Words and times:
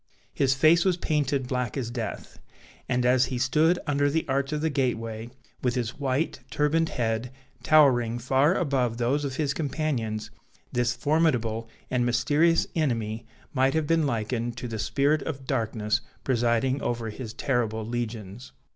His 0.33 0.55
face 0.55 0.83
was 0.83 0.97
painted 0.97 1.47
black 1.47 1.77
as 1.77 1.91
death; 1.91 2.39
and 2.89 3.05
as 3.05 3.25
he 3.25 3.37
stood 3.37 3.77
under 3.85 4.09
the 4.09 4.25
arch 4.27 4.51
of 4.51 4.61
the 4.61 4.71
gateway, 4.71 5.29
with 5.61 5.75
his 5.75 5.99
white 5.99 6.39
turbaned 6.49 6.89
head 6.89 7.31
towering 7.61 8.17
far 8.17 8.55
above 8.55 8.97
those 8.97 9.23
of 9.23 9.35
his 9.35 9.53
companions, 9.53 10.31
this 10.71 10.95
formidable 10.95 11.69
and 11.91 12.03
mysterious 12.03 12.65
enemy 12.73 13.27
might 13.53 13.75
have 13.75 13.85
been 13.85 14.07
likened 14.07 14.57
to 14.57 14.67
the 14.67 14.79
spirit 14.79 15.21
of 15.21 15.45
darkness 15.45 16.01
presiding 16.23 16.81
over 16.81 17.11
his 17.11 17.31
terrible 17.35 17.85
legions. 17.85 18.53